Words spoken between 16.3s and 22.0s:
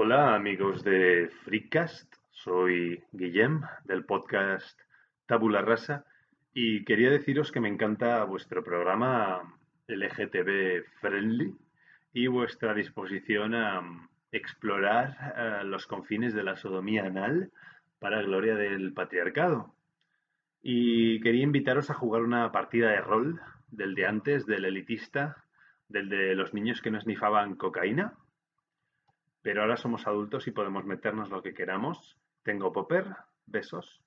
de la sodomía anal para gloria del patriarcado. Y quería invitaros a